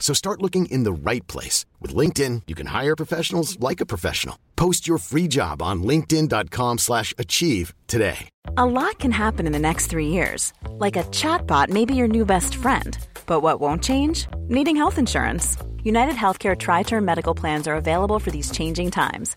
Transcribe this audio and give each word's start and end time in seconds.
So 0.00 0.12
start 0.14 0.42
looking 0.42 0.66
in 0.66 0.82
the 0.82 0.92
right 0.92 1.24
place. 1.28 1.66
With 1.78 1.94
LinkedIn, 1.94 2.42
you 2.48 2.56
can 2.56 2.66
hire 2.66 2.96
professionals 2.96 3.60
like 3.60 3.80
a 3.80 3.86
professional. 3.86 4.36
Post 4.56 4.88
your 4.88 4.98
free 4.98 5.28
job 5.28 5.62
on 5.62 5.84
linkedin.com 5.84 6.78
slash 6.78 7.14
achieve 7.16 7.72
today. 7.86 8.28
A 8.56 8.66
lot 8.66 8.98
can 8.98 9.12
happen 9.12 9.46
in 9.46 9.52
the 9.52 9.58
next 9.58 9.86
three 9.86 10.08
years. 10.08 10.52
Like 10.70 10.96
a 10.96 11.04
chatbot 11.04 11.68
may 11.68 11.84
be 11.84 11.94
your 11.94 12.08
new 12.08 12.24
best 12.24 12.56
friend. 12.56 12.98
But 13.26 13.40
what 13.40 13.60
won't 13.60 13.82
change? 13.84 14.26
Needing 14.48 14.76
health 14.76 14.98
insurance. 14.98 15.56
United 15.84 16.16
Healthcare 16.16 16.58
Tri 16.58 16.82
Term 16.82 17.04
Medical 17.04 17.34
Plans 17.34 17.66
are 17.66 17.76
available 17.76 18.18
for 18.18 18.30
these 18.30 18.50
changing 18.50 18.90
times. 18.90 19.36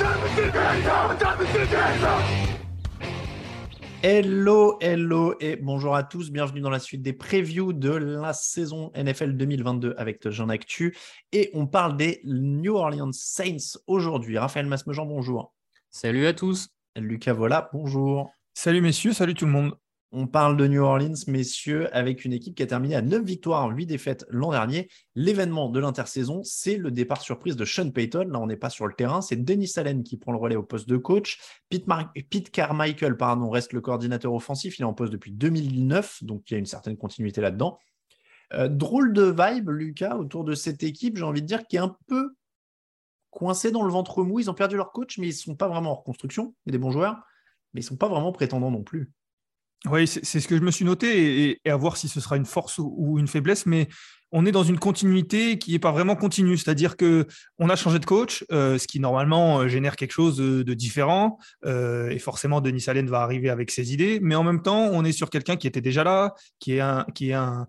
Hello, 4.03 4.77
hello 4.79 5.35
et 5.41 5.57
bonjour 5.57 5.95
à 5.95 6.03
tous. 6.03 6.31
Bienvenue 6.31 6.61
dans 6.61 6.69
la 6.69 6.79
suite 6.79 7.01
des 7.01 7.11
previews 7.11 7.73
de 7.73 7.89
la 7.89 8.31
saison 8.31 8.91
NFL 8.95 9.35
2022 9.35 9.93
avec 9.97 10.29
Jean 10.29 10.47
Actu. 10.49 10.95
Et 11.33 11.49
on 11.53 11.67
parle 11.67 11.97
des 11.97 12.21
New 12.23 12.75
Orleans 12.75 13.11
Saints 13.11 13.77
aujourd'hui. 13.87 14.37
Raphaël 14.37 14.67
Masmejean, 14.67 15.05
bonjour. 15.05 15.53
Salut 15.89 16.25
à 16.25 16.33
tous. 16.33 16.69
Lucas 16.95 17.33
Vola, 17.33 17.69
bonjour. 17.73 18.31
Salut 18.53 18.81
messieurs, 18.81 19.13
salut 19.13 19.33
tout 19.33 19.45
le 19.45 19.51
monde. 19.51 19.75
On 20.13 20.27
parle 20.27 20.57
de 20.57 20.67
New 20.67 20.81
Orleans, 20.81 21.13
messieurs, 21.27 21.87
avec 21.95 22.25
une 22.25 22.33
équipe 22.33 22.55
qui 22.55 22.63
a 22.63 22.67
terminé 22.67 22.95
à 22.95 23.01
9 23.01 23.23
victoires, 23.23 23.69
8 23.69 23.85
défaites 23.85 24.25
l'an 24.27 24.51
dernier. 24.51 24.89
L'événement 25.15 25.69
de 25.69 25.79
l'intersaison, 25.79 26.41
c'est 26.43 26.75
le 26.75 26.91
départ 26.91 27.21
surprise 27.21 27.55
de 27.55 27.63
Sean 27.63 27.91
Payton. 27.91 28.27
Là, 28.29 28.39
on 28.41 28.47
n'est 28.47 28.57
pas 28.57 28.69
sur 28.69 28.87
le 28.87 28.93
terrain. 28.93 29.21
C'est 29.21 29.37
Denis 29.37 29.71
Allen 29.77 30.03
qui 30.03 30.17
prend 30.17 30.33
le 30.33 30.37
relais 30.37 30.57
au 30.57 30.63
poste 30.63 30.89
de 30.89 30.97
coach. 30.97 31.39
Pete, 31.69 32.51
Carmichael 32.51 33.15
pardon, 33.15 33.49
reste 33.49 33.71
le 33.71 33.79
coordinateur 33.79 34.33
offensif. 34.33 34.79
Il 34.79 34.81
est 34.81 34.85
en 34.85 34.93
poste 34.93 35.13
depuis 35.13 35.31
2009, 35.31 36.25
donc 36.25 36.43
il 36.51 36.55
y 36.55 36.57
a 36.57 36.59
une 36.59 36.65
certaine 36.65 36.97
continuité 36.97 37.39
là-dedans. 37.39 37.79
Euh, 38.53 38.67
drôle 38.67 39.13
de 39.13 39.23
vibe, 39.23 39.69
Lucas, 39.69 40.17
autour 40.17 40.43
de 40.43 40.55
cette 40.55 40.83
équipe, 40.83 41.15
j'ai 41.15 41.23
envie 41.23 41.41
de 41.41 41.47
dire, 41.47 41.65
qui 41.67 41.77
est 41.77 41.79
un 41.79 41.95
peu 42.07 42.35
coincée 43.29 43.71
dans 43.71 43.83
le 43.83 43.91
ventre 43.91 44.23
mou. 44.25 44.41
Ils 44.41 44.49
ont 44.49 44.53
perdu 44.53 44.75
leur 44.75 44.91
coach, 44.91 45.17
mais 45.19 45.27
ils 45.27 45.29
ne 45.29 45.35
sont 45.35 45.55
pas 45.55 45.69
vraiment 45.69 45.91
en 45.91 45.95
reconstruction. 45.95 46.53
Il 46.65 46.71
y 46.71 46.73
des 46.73 46.79
bons 46.79 46.91
joueurs, 46.91 47.15
mais 47.73 47.79
ils 47.79 47.85
ne 47.85 47.87
sont 47.87 47.95
pas 47.95 48.09
vraiment 48.09 48.33
prétendants 48.33 48.71
non 48.71 48.83
plus. 48.83 49.09
Oui, 49.89 50.07
c'est 50.07 50.39
ce 50.39 50.47
que 50.47 50.55
je 50.55 50.61
me 50.61 50.69
suis 50.69 50.85
noté 50.85 51.59
et, 51.65 51.69
à 51.69 51.75
voir 51.75 51.97
si 51.97 52.07
ce 52.07 52.21
sera 52.21 52.37
une 52.37 52.45
force 52.45 52.77
ou 52.77 53.17
une 53.17 53.27
faiblesse. 53.27 53.65
Mais 53.65 53.87
on 54.31 54.45
est 54.45 54.51
dans 54.51 54.63
une 54.63 54.79
continuité 54.79 55.57
qui 55.57 55.71
n'est 55.71 55.79
pas 55.79 55.91
vraiment 55.91 56.15
continue. 56.15 56.57
C'est-à-dire 56.57 56.95
que 56.95 57.27
on 57.59 57.69
a 57.69 57.75
changé 57.75 57.99
de 57.99 58.05
coach, 58.05 58.45
euh, 58.51 58.77
ce 58.77 58.87
qui 58.87 58.99
normalement 58.99 59.59
euh, 59.59 59.67
génère 59.67 59.95
quelque 59.95 60.13
chose 60.13 60.37
de, 60.37 60.73
différent. 60.73 61.37
Euh, 61.65 62.09
et 62.09 62.19
forcément, 62.19 62.61
Denis 62.61 62.85
Allen 62.87 63.07
va 63.07 63.21
arriver 63.21 63.49
avec 63.49 63.71
ses 63.71 63.93
idées. 63.93 64.19
Mais 64.21 64.35
en 64.35 64.43
même 64.43 64.61
temps, 64.61 64.89
on 64.91 65.03
est 65.03 65.11
sur 65.11 65.29
quelqu'un 65.29 65.57
qui 65.57 65.67
était 65.67 65.81
déjà 65.81 66.03
là, 66.03 66.33
qui 66.59 66.75
est 66.75 66.79
un, 66.79 67.05
qui 67.13 67.31
est 67.31 67.33
un, 67.33 67.67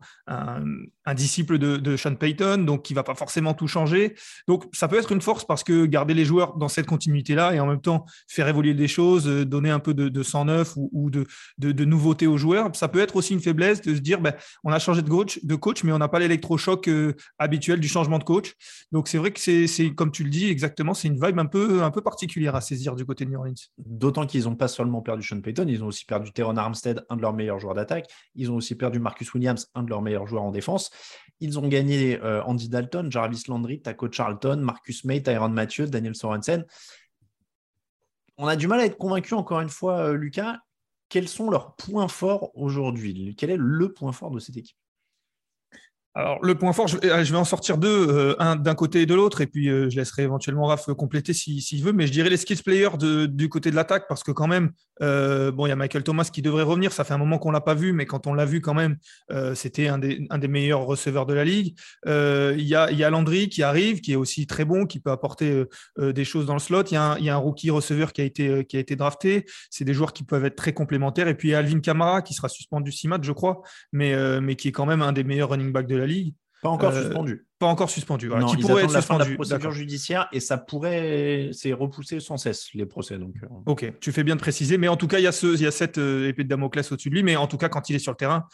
disciple 1.14 1.58
de, 1.58 1.96
Sean 1.96 2.14
Payton, 2.14 2.64
donc 2.64 2.82
qui 2.82 2.94
va 2.94 3.02
pas 3.02 3.14
forcément 3.14 3.54
tout 3.54 3.66
changer. 3.66 4.14
Donc 4.46 4.64
ça 4.72 4.88
peut 4.88 4.98
être 4.98 5.12
une 5.12 5.20
force 5.20 5.44
parce 5.44 5.64
que 5.64 5.84
garder 5.84 6.14
les 6.14 6.24
joueurs 6.24 6.56
dans 6.56 6.68
cette 6.68 6.86
continuité-là 6.86 7.54
et 7.54 7.60
en 7.60 7.66
même 7.66 7.80
temps 7.80 8.06
faire 8.28 8.48
évoluer 8.48 8.74
des 8.74 8.88
choses, 8.88 9.26
donner 9.26 9.70
un 9.70 9.80
peu 9.80 9.94
de, 9.94 10.22
sang 10.22 10.44
neuf 10.44 10.74
ou, 10.76 11.10
de, 11.10 11.26
de, 11.58 11.84
nouveauté 11.84 12.26
aux 12.26 12.38
joueurs, 12.38 12.74
ça 12.74 12.88
peut 12.88 13.00
être 13.00 13.16
aussi 13.16 13.34
une 13.34 13.40
faiblesse 13.40 13.82
de 13.82 13.94
se 13.94 14.00
dire, 14.00 14.20
ben, 14.20 14.32
on 14.64 14.72
a 14.72 14.78
changé 14.78 15.02
de 15.02 15.08
coach, 15.08 15.40
de 15.44 15.54
coach 15.54 15.84
mais 15.84 15.92
on 15.92 15.98
n'a 15.98 16.08
pas 16.08 16.18
l'électro 16.18 16.51
choc 16.56 16.88
euh, 16.88 17.14
habituel 17.38 17.80
du 17.80 17.88
changement 17.88 18.18
de 18.18 18.24
coach. 18.24 18.54
Donc 18.92 19.08
c'est 19.08 19.18
vrai 19.18 19.32
que 19.32 19.40
c'est, 19.40 19.94
comme 19.94 20.12
tu 20.12 20.24
le 20.24 20.30
dis, 20.30 20.48
exactement, 20.48 20.94
c'est 20.94 21.08
une 21.08 21.20
vibe 21.24 21.38
un 21.38 21.46
peu, 21.46 21.82
un 21.82 21.90
peu 21.90 22.00
particulière 22.00 22.54
à 22.54 22.60
saisir 22.60 22.94
du 22.94 23.04
côté 23.04 23.24
de 23.24 23.30
New 23.30 23.38
Orleans. 23.38 23.54
D'autant 23.78 24.26
qu'ils 24.26 24.44
n'ont 24.44 24.56
pas 24.56 24.68
seulement 24.68 25.02
perdu 25.02 25.22
Sean 25.22 25.40
Payton, 25.40 25.66
ils 25.68 25.82
ont 25.82 25.88
aussi 25.88 26.04
perdu 26.04 26.32
Teron 26.32 26.56
Armstead, 26.56 27.04
un 27.08 27.16
de 27.16 27.22
leurs 27.22 27.32
meilleurs 27.32 27.58
joueurs 27.58 27.74
d'attaque. 27.74 28.10
Ils 28.34 28.50
ont 28.50 28.56
aussi 28.56 28.74
perdu 28.74 28.98
Marcus 28.98 29.32
Williams, 29.34 29.68
un 29.74 29.82
de 29.82 29.90
leurs 29.90 30.02
meilleurs 30.02 30.26
joueurs 30.26 30.42
en 30.42 30.50
défense. 30.50 30.90
Ils 31.40 31.58
ont 31.58 31.66
gagné 31.66 32.20
euh, 32.22 32.42
Andy 32.44 32.68
Dalton, 32.68 33.10
Jarvis 33.10 33.42
Landry, 33.48 33.80
Taco 33.80 34.10
Charlton, 34.10 34.58
Marcus 34.58 35.04
May, 35.04 35.22
Tyron 35.22 35.48
Mathieu, 35.48 35.86
Daniel 35.86 36.14
Sorensen. 36.14 36.64
On 38.38 38.46
a 38.46 38.56
du 38.56 38.66
mal 38.66 38.80
à 38.80 38.86
être 38.86 38.96
convaincu, 38.96 39.34
encore 39.34 39.60
une 39.60 39.68
fois, 39.68 40.08
euh, 40.08 40.12
Lucas. 40.14 40.58
Quels 41.08 41.28
sont 41.28 41.50
leurs 41.50 41.76
points 41.76 42.08
forts 42.08 42.50
aujourd'hui? 42.54 43.34
Quel 43.36 43.50
est 43.50 43.58
le 43.58 43.92
point 43.92 44.12
fort 44.12 44.30
de 44.30 44.38
cette 44.38 44.56
équipe? 44.56 44.76
Alors, 46.14 46.38
le 46.42 46.54
point 46.54 46.74
fort, 46.74 46.88
je 46.88 46.98
vais, 46.98 47.36
en 47.38 47.44
sortir 47.44 47.78
deux, 47.78 48.06
euh, 48.10 48.36
un 48.38 48.56
d'un 48.56 48.74
côté 48.74 49.00
et 49.00 49.06
de 49.06 49.14
l'autre, 49.14 49.40
et 49.40 49.46
puis 49.46 49.70
euh, 49.70 49.88
je 49.88 49.96
laisserai 49.96 50.24
éventuellement 50.24 50.66
Raph 50.66 50.92
compléter 50.92 51.32
s'il 51.32 51.82
veut, 51.82 51.92
mais 51.92 52.06
je 52.06 52.12
dirais 52.12 52.28
les 52.28 52.36
skills 52.36 52.62
players 52.62 52.98
du 53.28 53.48
côté 53.48 53.70
de 53.70 53.76
l'attaque, 53.76 54.04
parce 54.08 54.22
que 54.22 54.30
quand 54.30 54.46
même, 54.46 54.72
euh, 55.00 55.50
bon, 55.50 55.64
il 55.64 55.70
y 55.70 55.72
a 55.72 55.76
Michael 55.76 56.02
Thomas 56.02 56.28
qui 56.30 56.42
devrait 56.42 56.64
revenir, 56.64 56.92
ça 56.92 57.04
fait 57.04 57.14
un 57.14 57.18
moment 57.18 57.38
qu'on 57.38 57.48
ne 57.48 57.54
l'a 57.54 57.62
pas 57.62 57.72
vu, 57.72 57.94
mais 57.94 58.04
quand 58.04 58.26
on 58.26 58.34
l'a 58.34 58.44
vu 58.44 58.60
quand 58.60 58.74
même, 58.74 58.96
c'était 59.54 59.88
un 59.88 59.98
des, 59.98 60.48
meilleurs 60.48 60.84
receveurs 60.84 61.24
de 61.24 61.32
la 61.32 61.44
ligue. 61.44 61.78
Il 62.06 62.60
y, 62.60 62.74
a, 62.74 63.10
Landry 63.10 63.48
qui 63.48 63.62
arrive, 63.62 64.02
qui 64.02 64.12
est 64.12 64.16
aussi 64.16 64.46
très 64.46 64.66
bon, 64.66 64.84
qui 64.84 65.00
peut 65.00 65.10
apporter 65.10 65.64
des 65.98 66.24
choses 66.24 66.44
dans 66.44 66.52
le 66.52 66.60
slot. 66.60 66.84
Il 66.90 66.94
y, 66.94 66.96
a 66.96 67.34
un, 67.34 67.36
rookie 67.36 67.70
receveur 67.70 68.12
qui 68.12 68.20
a 68.20 68.24
été, 68.24 68.66
qui 68.66 68.76
a 68.76 68.80
été 68.80 68.96
drafté, 68.96 69.46
c'est 69.70 69.84
des 69.84 69.94
joueurs 69.94 70.12
qui 70.12 70.24
peuvent 70.24 70.44
être 70.44 70.56
très 70.56 70.74
complémentaires, 70.74 71.28
et 71.28 71.34
puis 71.34 71.48
il 71.48 71.52
y 71.52 71.54
a 71.54 71.58
Alvin 71.58 71.80
Kamara 71.80 72.20
qui 72.20 72.34
sera 72.34 72.50
suspendu 72.50 72.92
six 72.92 73.08
matchs, 73.08 73.24
je 73.24 73.32
crois, 73.32 73.62
mais, 73.92 74.14
mais 74.42 74.56
qui 74.56 74.68
est 74.68 74.72
quand 74.72 74.86
même 74.86 75.00
un 75.00 75.12
des 75.12 75.24
meilleurs 75.24 75.50
running 75.50 75.72
backs 75.72 75.86
de 75.86 75.96
la 75.96 76.01
Ligue. 76.06 76.34
Pas 76.62 76.68
encore 76.68 76.92
euh, 76.92 77.02
suspendu. 77.02 77.46
Pas 77.62 77.68
encore 77.68 77.90
suspendu. 77.90 78.28
qui 78.48 78.56
pourrait 78.56 78.82
être 78.82 78.92
la 78.92 79.02
fin 79.02 79.18
de 79.18 79.24
la 79.24 79.34
procédure 79.36 79.70
judiciaire 79.70 80.28
et 80.32 80.40
ça 80.40 80.58
pourrait 80.58 81.50
c'est 81.52 81.72
repousser 81.72 82.18
sans 82.18 82.36
cesse 82.36 82.70
les 82.74 82.86
procès. 82.86 83.18
Donc. 83.18 83.36
Euh. 83.40 83.46
Ok, 83.66 83.92
tu 84.00 84.10
fais 84.10 84.24
bien 84.24 84.34
de 84.34 84.40
préciser, 84.40 84.78
mais 84.78 84.88
en 84.88 84.96
tout 84.96 85.06
cas 85.06 85.20
il 85.20 85.22
y 85.22 85.28
a 85.28 85.32
ce, 85.32 85.46
il 85.46 85.60
y 85.60 85.66
a 85.66 85.70
cette 85.70 85.98
euh, 85.98 86.26
épée 86.26 86.42
de 86.42 86.48
Damoclès 86.48 86.90
au-dessus 86.90 87.08
de 87.08 87.14
lui, 87.14 87.22
mais 87.22 87.36
en 87.36 87.46
tout 87.46 87.58
cas 87.58 87.68
quand 87.68 87.88
il 87.88 87.94
est 87.94 88.00
sur 88.00 88.10
le 88.10 88.16
terrain, 88.16 88.48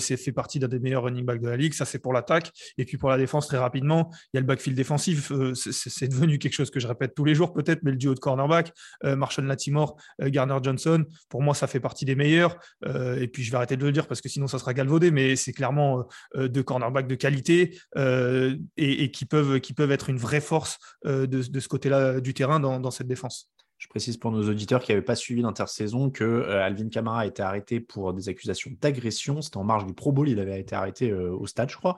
c'est 0.00 0.16
fait 0.16 0.32
partie 0.32 0.58
d'un 0.58 0.66
des 0.66 0.80
meilleurs 0.80 1.04
running 1.04 1.24
backs 1.24 1.40
de 1.40 1.48
la 1.48 1.56
ligue. 1.56 1.72
Ça 1.72 1.84
c'est 1.84 2.00
pour 2.00 2.12
l'attaque 2.12 2.50
et 2.78 2.84
puis 2.84 2.96
pour 2.96 3.10
la 3.10 3.16
défense 3.16 3.46
très 3.46 3.58
rapidement, 3.58 4.10
il 4.32 4.36
y 4.36 4.38
a 4.38 4.40
le 4.40 4.46
backfield 4.46 4.76
défensif. 4.76 5.30
c'est 5.54 6.08
devenu 6.08 6.40
quelque 6.40 6.54
chose 6.54 6.72
que 6.72 6.80
je 6.80 6.88
répète 6.88 7.14
tous 7.14 7.24
les 7.24 7.36
jours 7.36 7.52
peut-être, 7.52 7.84
mais 7.84 7.92
le 7.92 7.96
duo 7.96 8.12
de 8.12 8.18
cornerback, 8.18 8.72
Marshall 9.04 9.46
Latimore, 9.46 9.96
Garner 10.20 10.58
Johnson, 10.64 11.04
pour 11.28 11.42
moi 11.42 11.54
ça 11.54 11.68
fait 11.68 11.78
partie 11.78 12.04
des 12.04 12.16
meilleurs. 12.16 12.58
et 12.84 13.28
puis 13.28 13.44
je 13.44 13.52
vais 13.52 13.56
arrêter 13.56 13.76
de 13.76 13.86
le 13.86 13.92
dire 13.92 14.08
parce 14.08 14.20
que 14.20 14.28
sinon 14.28 14.48
ça 14.48 14.58
sera 14.58 14.74
galvaudé, 14.74 15.12
mais 15.12 15.36
c'est 15.36 15.52
clairement 15.52 16.08
deux 16.34 16.64
cornerbacks 16.64 17.06
de 17.06 17.14
qualité. 17.14 17.78
Euh, 17.96 18.47
et, 18.76 19.10
qui, 19.10 19.24
peuvent, 19.24 19.60
qui 19.60 19.72
peuvent 19.72 19.92
être 19.92 20.10
une 20.10 20.18
vraie 20.18 20.40
force 20.40 20.78
euh, 21.06 21.26
de, 21.26 21.42
ce 21.42 21.68
côté-là 21.68 22.20
du 22.20 22.34
terrain 22.34 22.60
dans, 22.60 22.90
cette 22.90 23.06
défense. 23.06 23.50
Je 23.78 23.86
précise 23.86 24.16
pour 24.16 24.32
nos 24.32 24.48
auditeurs 24.48 24.82
qui 24.82 24.90
n'avaient 24.90 25.04
pas 25.04 25.14
suivi 25.14 25.40
l'intersaison 25.40 26.10
que 26.10 26.24
euh, 26.24 26.64
Alvin 26.64 26.88
Kamara 26.88 27.20
a 27.20 27.26
été 27.26 27.42
arrêté 27.42 27.78
pour 27.78 28.12
des 28.12 28.28
accusations 28.28 28.72
d'agression. 28.80 29.40
C'était 29.40 29.56
en 29.56 29.64
marge 29.64 29.86
du 29.86 29.94
Pro 29.94 30.10
Bowl, 30.10 30.28
il 30.28 30.40
avait 30.40 30.58
été 30.58 30.74
arrêté 30.74 31.12
au 31.12 31.46
stade, 31.46 31.70
je 31.70 31.76
crois. 31.76 31.96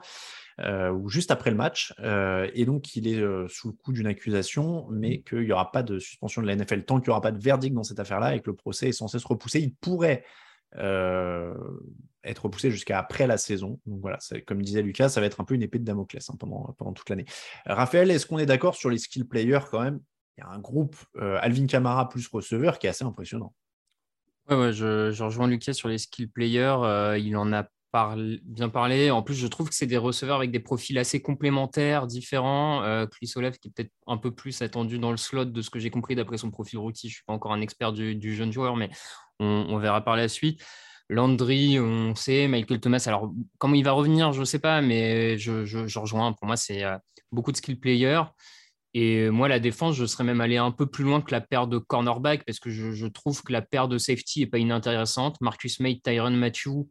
ou 0.59 1.09
juste 1.09 1.31
après 1.31 1.49
le 1.49 1.57
match. 1.57 1.93
et 2.53 2.65
donc, 2.65 2.95
il 2.95 3.07
est 3.07 3.23
sous 3.47 3.69
le 3.69 3.73
coup 3.73 3.93
d'une 3.93 4.07
accusation, 4.07 4.87
mais 4.91 5.21
qu'il 5.21 5.41
n'y 5.41 5.51
aura 5.51 5.71
pas 5.71 5.81
de 5.81 5.97
suspension 5.97 6.41
de 6.41 6.47
la 6.47 6.55
NFL 6.55 6.83
tant 6.83 6.99
qu'il 6.99 7.09
n'y 7.09 7.11
aura 7.11 7.21
pas 7.21 7.31
de 7.31 7.41
verdict 7.41 7.73
dans 7.73 7.83
cette 7.83 7.99
affaire-là 7.99 8.35
et 8.35 8.41
que 8.41 8.49
le 8.51 8.55
procès 8.55 8.89
est 8.89 8.93
censé 8.93 9.17
se 9.17 9.27
repousser. 9.27 9.59
Il 9.59 9.73
pourrait 9.73 10.23
euh, 10.77 11.53
être 12.23 12.45
repoussé 12.45 12.71
jusqu'à 12.71 12.99
après 12.99 13.27
la 13.27 13.37
saison. 13.37 13.79
Donc 13.85 14.01
voilà, 14.01 14.19
comme 14.45 14.61
disait 14.61 14.81
Lucas, 14.81 15.09
ça 15.09 15.19
va 15.19 15.27
être 15.27 15.41
un 15.41 15.43
peu 15.43 15.55
une 15.55 15.63
épée 15.63 15.79
de 15.79 15.83
Damoclès 15.83 16.29
hein, 16.29 16.35
pendant, 16.39 16.93
toute 16.93 17.09
l'année. 17.09 17.25
Raphaël, 17.65 18.11
est-ce 18.11 18.25
qu'on 18.25 18.37
est, 18.37 18.45
d'accord 18.45 18.75
sur 18.75 18.89
les 18.89 18.97
skill 18.97 19.27
players 19.27 19.65
quand 19.69 19.81
même? 19.81 19.99
Il 20.37 20.41
y 20.41 20.43
a 20.43 20.49
un 20.49 20.59
groupe 20.59 20.95
euh, 21.17 21.37
Alvin 21.41 21.65
Kamara 21.67 22.09
plus 22.09 22.27
receveur 22.27 22.79
qui 22.79 22.87
est 22.87 22.89
assez 22.89 23.03
impressionnant. 23.03 23.53
Ouais, 24.49 24.73
je, 24.73 25.21
rejoins 25.23 25.47
Lucas 25.47 25.73
sur 25.73 25.89
les 25.89 25.97
skill 25.97 26.29
players. 26.29 26.77
Euh, 26.83 27.17
il 27.17 27.35
en 27.37 27.51
a 27.53 27.67
bien 27.93 28.69
parlé. 28.69 29.11
En 29.11 29.21
plus, 29.21 29.35
je 29.35 29.47
trouve 29.47 29.69
que 29.69 29.75
c'est 29.75 29.85
des 29.85 29.97
receveurs 29.97 30.37
avec 30.37 30.51
des 30.51 30.59
profils 30.59 30.97
assez 30.97 31.21
complémentaires, 31.21 32.07
différents. 32.07 32.83
Euh, 32.83 33.05
Chris 33.05 33.31
Olaf, 33.35 33.59
qui 33.59 33.67
est 33.67 33.71
peut-être 33.71 33.91
un 34.07 34.17
peu 34.17 34.31
plus 34.31 34.61
attendu 34.61 34.97
dans 34.99 35.11
le 35.11 35.17
slot 35.17 35.45
de 35.45 35.61
ce 35.61 35.69
que 35.69 35.79
j'ai 35.79 35.89
compris 35.89 36.15
d'après 36.15 36.37
son 36.37 36.51
profil 36.51 36.79
rookie. 36.79 37.09
Je 37.09 37.13
ne 37.13 37.15
suis 37.15 37.23
pas 37.25 37.33
encore 37.33 37.53
un 37.53 37.61
expert 37.61 37.91
du, 37.91 38.35
jeune 38.35 38.51
joueur, 38.51 38.75
mais 38.75 38.89
on, 39.39 39.77
verra 39.77 40.01
par 40.01 40.15
la 40.15 40.27
suite. 40.27 40.63
Landry, 41.09 41.79
on 41.79 42.15
sait, 42.15 42.47
Michael 42.47 42.79
Thomas. 42.79 43.03
Alors, 43.07 43.31
comment 43.57 43.75
il 43.75 43.83
va 43.83 43.91
revenir, 43.91 44.31
je 44.31 44.39
ne 44.39 44.45
sais 44.45 44.59
pas, 44.59 44.81
mais 44.81 45.37
je, 45.37 45.99
rejoins. 45.99 46.33
Pour 46.33 46.47
moi, 46.47 46.55
c'est 46.55 46.83
beaucoup 47.31 47.51
de 47.51 47.57
skill 47.57 47.79
players. 47.79 48.23
Et 48.93 49.29
moi, 49.29 49.47
la 49.47 49.59
défense, 49.59 49.95
je 49.95 50.05
serais 50.05 50.23
même 50.23 50.41
allé 50.41 50.57
un 50.57 50.71
peu 50.71 50.85
plus 50.85 51.03
loin 51.03 51.21
que 51.21 51.31
la 51.31 51.39
paire 51.39 51.67
de 51.67 51.77
cornerback 51.77 52.43
parce 52.45 52.59
que 52.59 52.69
je, 52.69 53.07
trouve 53.07 53.41
que 53.41 53.53
la 53.53 53.61
paire 53.61 53.87
de 53.87 53.97
safety 53.97 54.41
n'est 54.41 54.47
pas 54.47 54.57
inintéressante. 54.57 55.39
Marcus 55.39 55.79
May, 55.79 55.99
Tyron 55.99 56.31
Matthew, 56.31 56.87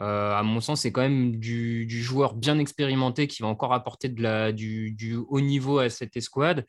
euh, 0.00 0.32
à 0.32 0.42
mon 0.42 0.60
sens, 0.60 0.82
c'est 0.82 0.92
quand 0.92 1.00
même 1.00 1.36
du, 1.36 1.88
joueur 1.88 2.34
bien 2.34 2.58
expérimenté 2.58 3.26
qui 3.26 3.42
va 3.42 3.48
encore 3.48 3.72
apporter 3.72 4.08
de 4.08 4.22
la, 4.22 4.52
du, 4.52 5.16
haut 5.28 5.40
niveau 5.40 5.78
à 5.78 5.88
cette 5.90 6.16
escouade. 6.16 6.66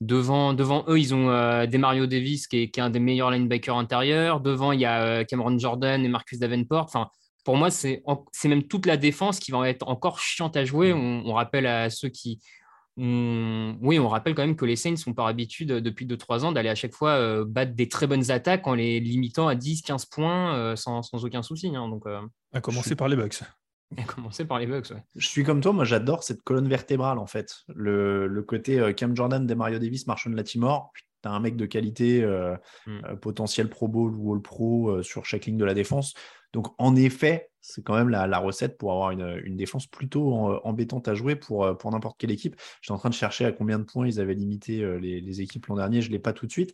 Devant, 0.00 0.54
devant 0.54 0.84
eux, 0.88 0.98
ils 0.98 1.14
ont 1.14 1.30
euh, 1.30 1.66
Demario 1.66 2.06
Davis, 2.06 2.46
qui 2.46 2.58
est, 2.58 2.78
un 2.78 2.90
des 2.90 3.00
meilleurs 3.00 3.30
linebackers 3.30 3.76
intérieurs. 3.76 4.40
Devant, 4.40 4.72
il 4.72 4.80
y 4.80 4.84
a 4.84 5.02
euh, 5.02 5.24
Cameron 5.24 5.58
Jordan 5.58 6.04
et 6.04 6.08
Marcus 6.08 6.38
Davenport. 6.38 6.84
Enfin, 6.84 7.08
pour 7.44 7.56
moi, 7.56 7.70
c'est 7.70 8.02
même 8.44 8.62
toute 8.64 8.86
la 8.86 8.96
défense 8.96 9.40
qui 9.40 9.50
va 9.50 9.68
être 9.68 9.88
encore 9.88 10.20
chiante 10.20 10.56
à 10.56 10.64
jouer. 10.64 10.92
on 10.92 11.32
rappelle 11.32 11.66
à 11.66 11.88
ceux 11.88 12.10
qui, 12.10 12.40
oui, 13.00 13.98
on 14.00 14.08
rappelle 14.08 14.34
quand 14.34 14.42
même 14.42 14.56
que 14.56 14.64
les 14.64 14.74
Saints 14.74 14.96
sont 14.96 15.14
par 15.14 15.28
habitude 15.28 15.68
depuis 15.68 16.04
2-3 16.04 16.44
ans 16.44 16.52
d'aller 16.52 16.68
à 16.68 16.74
chaque 16.74 16.92
fois 16.92 17.12
euh, 17.12 17.44
battre 17.46 17.74
des 17.74 17.88
très 17.88 18.08
bonnes 18.08 18.32
attaques 18.32 18.66
en 18.66 18.74
les 18.74 18.98
limitant 18.98 19.46
à 19.46 19.54
10-15 19.54 20.08
points 20.10 20.56
euh, 20.56 20.74
sans, 20.74 21.02
aucun 21.12 21.42
souci. 21.42 21.68
Hein, 21.76 21.88
donc, 21.88 22.06
euh, 22.06 22.20
à 22.52 22.60
commencer 22.60 22.96
par 22.96 23.08
les 23.08 23.16
Bucks. 23.16 23.40
À 23.96 24.02
commencer 24.02 24.44
par 24.44 24.58
les 24.58 24.66
Bucks, 24.66 24.92
Je 25.16 25.26
suis 25.26 25.44
comme 25.44 25.62
toi, 25.62 25.72
moi 25.72 25.86
j'adore 25.86 26.22
cette 26.22 26.42
colonne 26.42 26.68
vertébrale 26.68 27.16
en 27.16 27.26
fait. 27.26 27.60
Le, 27.68 28.42
côté 28.46 28.92
Cam 28.94 29.16
Jordan, 29.16 29.50
Mario 29.54 29.78
Davis, 29.78 30.06
Marshall 30.06 30.34
Latimore. 30.34 30.92
Tu 31.22 31.28
as 31.28 31.32
un 31.32 31.40
mec 31.40 31.56
de 31.56 31.64
qualité, 31.64 32.22
hmm. 32.86 33.16
potentiel 33.22 33.70
Pro 33.70 33.88
Bowl 33.88 34.14
ou 34.14 34.34
All 34.34 34.42
Pro 34.42 35.02
sur 35.02 35.24
chaque 35.24 35.46
ligne 35.46 35.56
de 35.56 35.64
la 35.64 35.72
défense. 35.72 36.12
Donc, 36.52 36.66
en 36.76 36.96
effet, 36.96 37.48
c'est 37.68 37.82
quand 37.82 37.94
même 37.94 38.08
la, 38.08 38.38
recette 38.38 38.78
pour 38.78 38.92
avoir 38.92 39.10
une, 39.10 39.56
défense 39.56 39.86
plutôt 39.86 40.32
embêtante 40.64 41.06
à 41.06 41.14
jouer 41.14 41.36
pour, 41.36 41.64
euh, 41.64 41.74
pour 41.74 41.90
n'importe 41.90 42.18
quelle 42.18 42.30
équipe. 42.30 42.56
J'étais 42.80 42.92
en 42.92 42.98
train 42.98 43.10
de 43.10 43.14
chercher 43.14 43.44
à 43.44 43.52
combien 43.52 43.78
de 43.78 43.84
points 43.84 44.06
ils 44.06 44.20
avaient 44.20 44.34
limité 44.34 44.82
euh, 44.82 44.98
les, 44.98 45.40
équipes 45.42 45.66
l'an 45.66 45.76
dernier. 45.76 46.00
Je 46.00 46.08
ne 46.08 46.12
l'ai 46.12 46.18
pas 46.18 46.32
tout 46.32 46.46
de 46.46 46.50
suite. 46.50 46.72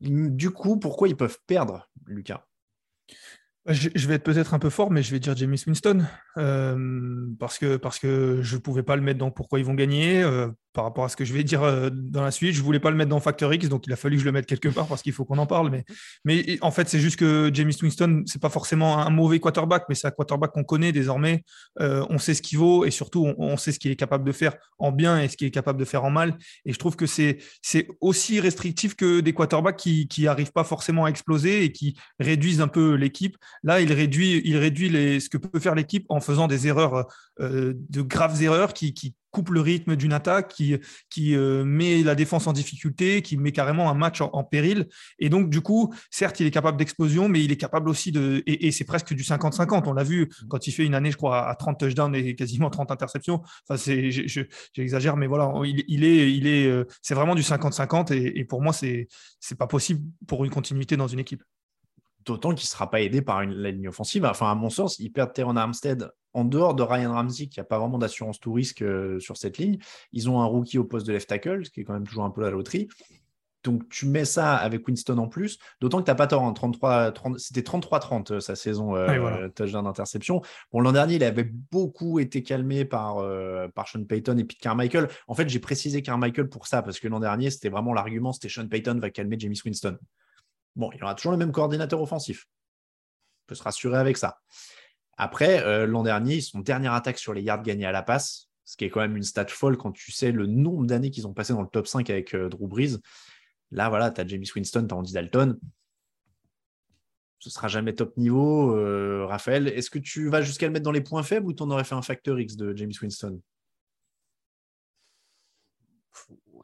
Du 0.00 0.50
coup, 0.50 0.78
pourquoi 0.78 1.08
ils 1.08 1.16
peuvent 1.16 1.38
perdre, 1.46 1.90
Lucas? 2.06 2.46
Je, 3.66 4.08
vais 4.08 4.14
être 4.14 4.22
peut-être 4.22 4.54
un 4.54 4.58
peu 4.58 4.70
fort, 4.70 4.90
mais 4.90 5.02
je 5.02 5.10
vais 5.10 5.20
dire 5.20 5.36
James 5.36 5.56
Winston 5.66 6.06
euh, 6.38 7.26
parce 7.38 7.58
que 7.58 7.76
parce 7.76 7.98
que 7.98 8.40
je 8.40 8.56
pouvais 8.56 8.82
pas 8.82 8.96
le 8.96 9.02
mettre 9.02 9.18
dans 9.18 9.30
pourquoi 9.30 9.58
ils 9.58 9.64
vont 9.64 9.74
gagner 9.74 10.22
euh, 10.22 10.48
par 10.72 10.84
rapport 10.84 11.04
à 11.04 11.08
ce 11.08 11.16
que 11.16 11.24
je 11.24 11.32
vais 11.32 11.44
dire 11.44 11.62
euh, 11.62 11.90
dans 11.92 12.22
la 12.22 12.30
suite. 12.30 12.54
Je 12.54 12.62
voulais 12.62 12.80
pas 12.80 12.90
le 12.90 12.96
mettre 12.96 13.10
dans 13.10 13.20
Factor 13.20 13.52
X, 13.52 13.68
donc 13.68 13.86
il 13.86 13.92
a 13.92 13.96
fallu 13.96 14.16
que 14.16 14.20
je 14.20 14.26
le 14.26 14.32
mette 14.32 14.46
quelque 14.46 14.68
part 14.68 14.86
parce 14.86 15.02
qu'il 15.02 15.12
faut 15.12 15.24
qu'on 15.24 15.38
en 15.38 15.46
parle. 15.46 15.70
Mais 15.70 15.84
mais 16.24 16.58
en 16.60 16.70
fait, 16.70 16.88
c'est 16.88 17.00
juste 17.00 17.16
que 17.16 17.50
James 17.52 17.72
Winston, 17.82 18.22
c'est 18.26 18.40
pas 18.40 18.50
forcément 18.50 18.98
un 18.98 19.10
mauvais 19.10 19.40
quarterback, 19.40 19.84
mais 19.88 19.94
c'est 19.94 20.06
un 20.06 20.10
quarterback 20.10 20.52
qu'on 20.52 20.64
connaît 20.64 20.92
désormais. 20.92 21.44
on 21.78 22.18
sait 22.18 22.34
ce 22.34 22.42
qu'il 22.42 22.58
vaut 22.58 22.84
et 22.84 22.90
surtout 22.90 23.32
on, 23.38 23.56
sait 23.56 23.72
ce 23.72 23.78
qu'il 23.78 23.90
est 23.90 23.96
capable 23.96 24.24
de 24.24 24.32
faire 24.32 24.54
en 24.78 24.92
bien 24.92 25.20
et 25.20 25.28
ce 25.28 25.36
qu'il 25.36 25.46
est 25.46 25.52
capable 25.52 25.78
de 25.78 25.84
faire 25.84 26.04
en 26.04 26.10
mal. 26.10 26.36
Et 26.64 26.72
je 26.72 26.78
trouve 26.78 26.96
que 26.96 27.06
c'est 27.06 27.38
aussi 28.00 28.40
restrictif 28.40 28.94
que 28.94 29.20
des 29.20 29.32
quarterbacks 29.32 29.76
qui 29.76 30.08
qui 30.08 30.26
arrivent 30.26 30.52
pas 30.52 30.64
forcément 30.64 31.04
à 31.04 31.08
exploser 31.08 31.64
et 31.64 31.72
qui 31.72 31.96
réduisent 32.18 32.60
un 32.60 32.68
peu 32.68 32.94
l'équipe. 32.94 33.36
Là, 33.62 33.80
il 33.80 33.92
réduit, 33.92 34.42
il 34.44 34.56
réduit 34.56 34.88
les, 34.88 35.20
ce 35.20 35.28
que 35.28 35.36
peut 35.36 35.60
faire 35.60 35.74
l'équipe 35.74 36.06
en 36.08 36.20
faisant 36.20 36.46
des 36.46 36.66
erreurs, 36.66 37.06
euh, 37.40 37.74
de 37.88 38.02
graves 38.02 38.42
erreurs 38.42 38.72
qui, 38.74 38.94
qui 38.94 39.14
coupent 39.38 39.50
le 39.50 39.60
rythme 39.60 39.94
d'une 39.94 40.12
attaque, 40.12 40.48
qui, 40.48 40.76
qui 41.10 41.36
euh, 41.36 41.64
met 41.64 42.02
la 42.02 42.16
défense 42.16 42.48
en 42.48 42.52
difficulté, 42.52 43.22
qui 43.22 43.36
met 43.36 43.52
carrément 43.52 43.88
un 43.88 43.94
match 43.94 44.20
en, 44.20 44.42
péril. 44.42 44.88
Et 45.20 45.28
donc, 45.28 45.48
du 45.48 45.60
coup, 45.60 45.94
certes, 46.10 46.40
il 46.40 46.46
est 46.46 46.50
capable 46.50 46.76
d'explosion, 46.76 47.28
mais 47.28 47.44
il 47.44 47.52
est 47.52 47.56
capable 47.56 47.88
aussi 47.88 48.10
de. 48.10 48.42
Et, 48.46 48.72
c'est 48.72 48.84
presque 48.84 49.14
du 49.14 49.22
50-50. 49.22 49.84
On 49.86 49.92
l'a 49.92 50.02
vu 50.02 50.28
quand 50.48 50.66
il 50.66 50.72
fait 50.72 50.84
une 50.84 50.94
année, 50.94 51.12
je 51.12 51.16
crois, 51.16 51.48
à 51.48 51.54
30 51.54 51.78
touchdowns 51.78 52.14
et 52.16 52.34
quasiment 52.34 52.68
30 52.68 52.90
interceptions. 52.90 53.42
Enfin, 53.68 53.76
c'est, 53.76 54.10
j'exagère, 54.74 55.16
mais 55.16 55.28
voilà, 55.28 55.52
il, 55.64 56.04
est, 56.04 56.32
il 56.32 56.48
est, 56.48 56.66
euh, 56.66 56.84
c'est 57.00 57.14
vraiment 57.14 57.36
du 57.36 57.42
50-50. 57.42 58.12
Et, 58.12 58.40
et, 58.40 58.44
pour 58.44 58.60
moi, 58.60 58.72
c'est, 58.72 59.06
c'est 59.38 59.56
pas 59.56 59.68
possible 59.68 60.02
pour 60.26 60.44
une 60.44 60.50
continuité 60.50 60.96
dans 60.96 61.06
une 61.06 61.20
équipe. 61.20 61.44
D'autant 62.28 62.50
qu'il 62.50 62.66
ne 62.66 62.68
sera 62.68 62.90
pas 62.90 63.00
aidé 63.00 63.22
par 63.22 63.42
une, 63.42 63.52
la 63.52 63.70
ligne 63.70 63.88
offensive. 63.88 64.24
Enfin, 64.24 64.50
à 64.50 64.54
mon 64.54 64.70
sens, 64.70 64.98
ils 64.98 65.10
perdent 65.10 65.32
Teron 65.32 65.56
Armstead 65.56 66.10
en 66.34 66.44
dehors 66.44 66.74
de 66.74 66.82
Ryan 66.82 67.12
Ramsey, 67.12 67.48
qui 67.48 67.58
n'a 67.58 67.64
pas 67.64 67.78
vraiment 67.78 67.98
d'assurance 67.98 68.38
tout 68.38 68.52
risque 68.52 68.82
euh, 68.82 69.18
sur 69.18 69.36
cette 69.36 69.58
ligne. 69.58 69.78
Ils 70.12 70.28
ont 70.30 70.40
un 70.40 70.44
rookie 70.44 70.78
au 70.78 70.84
poste 70.84 71.06
de 71.06 71.12
left 71.12 71.28
tackle, 71.28 71.64
ce 71.64 71.70
qui 71.70 71.80
est 71.80 71.84
quand 71.84 71.94
même 71.94 72.06
toujours 72.06 72.24
un 72.24 72.30
peu 72.30 72.42
la 72.42 72.50
loterie. 72.50 72.88
Donc, 73.64 73.88
tu 73.88 74.06
mets 74.06 74.24
ça 74.24 74.54
avec 74.54 74.86
Winston 74.86 75.18
en 75.18 75.26
plus, 75.26 75.58
d'autant 75.80 75.98
que 75.98 76.04
tu 76.04 76.10
n'as 76.10 76.14
pas 76.14 76.26
tort. 76.26 76.44
Hein, 76.44 76.52
33, 76.52 77.12
c'était 77.36 77.60
33-30 77.60 78.32
euh, 78.32 78.40
sa 78.40 78.54
saison 78.54 78.94
euh, 78.94 79.48
touchdown 79.48 79.84
d'interception. 79.84 80.42
Bon, 80.72 80.80
l'an 80.80 80.92
dernier, 80.92 81.16
il 81.16 81.24
avait 81.24 81.50
beaucoup 81.70 82.18
été 82.20 82.42
calmé 82.42 82.84
par, 82.84 83.18
euh, 83.18 83.68
par 83.68 83.88
Sean 83.88 84.04
Payton 84.04 84.38
et 84.38 84.44
Pete 84.44 84.60
Carmichael. 84.60 85.08
En 85.26 85.34
fait, 85.34 85.48
j'ai 85.48 85.58
précisé 85.58 86.02
Carmichael 86.02 86.48
pour 86.48 86.66
ça, 86.66 86.82
parce 86.82 87.00
que 87.00 87.08
l'an 87.08 87.20
dernier, 87.20 87.50
c'était 87.50 87.68
vraiment 87.68 87.92
l'argument 87.92 88.32
c'était 88.32 88.48
Sean 88.48 88.68
Payton 88.68 88.98
va 89.00 89.10
calmer 89.10 89.36
James 89.38 89.54
Winston. 89.64 89.98
Bon, 90.78 90.90
il 90.94 91.02
aura 91.02 91.16
toujours 91.16 91.32
le 91.32 91.38
même 91.38 91.50
coordinateur 91.50 92.00
offensif. 92.00 92.46
On 93.42 93.48
peut 93.48 93.54
se 93.56 93.62
rassurer 93.64 93.98
avec 93.98 94.16
ça. 94.16 94.38
Après, 95.16 95.62
euh, 95.64 95.86
l'an 95.86 96.04
dernier, 96.04 96.40
son 96.40 96.60
dernière 96.60 96.92
attaque 96.92 97.18
sur 97.18 97.34
les 97.34 97.42
yards 97.42 97.64
gagnés 97.64 97.84
à 97.84 97.90
la 97.90 98.02
passe, 98.02 98.48
ce 98.64 98.76
qui 98.76 98.84
est 98.84 98.90
quand 98.90 99.00
même 99.00 99.16
une 99.16 99.24
stat 99.24 99.48
folle 99.48 99.76
quand 99.76 99.90
tu 99.90 100.12
sais 100.12 100.30
le 100.30 100.46
nombre 100.46 100.86
d'années 100.86 101.10
qu'ils 101.10 101.26
ont 101.26 101.34
passé 101.34 101.52
dans 101.52 101.62
le 101.62 101.68
top 101.68 101.88
5 101.88 102.08
avec 102.10 102.32
euh, 102.34 102.48
Drew 102.48 102.68
Brees. 102.68 102.96
Là, 103.72 103.88
voilà, 103.88 104.12
tu 104.12 104.20
as 104.20 104.26
James 104.28 104.44
Winston, 104.54 104.86
tu 104.86 104.94
as 104.94 104.96
Andy 104.96 105.12
Dalton. 105.12 105.58
Ce 107.40 107.50
sera 107.50 107.66
jamais 107.66 107.94
top 107.94 108.16
niveau. 108.16 108.76
Euh, 108.76 109.26
Raphaël, 109.26 109.66
est-ce 109.66 109.90
que 109.90 109.98
tu 109.98 110.28
vas 110.28 110.42
jusqu'à 110.42 110.66
le 110.66 110.72
mettre 110.72 110.84
dans 110.84 110.92
les 110.92 111.00
points 111.00 111.24
faibles 111.24 111.46
ou 111.46 111.52
tu 111.52 111.62
en 111.64 111.70
aurais 111.70 111.84
fait 111.84 111.96
un 111.96 112.02
facteur 112.02 112.38
X 112.38 112.54
de 112.56 112.76
James 112.76 112.92
Winston? 113.02 113.40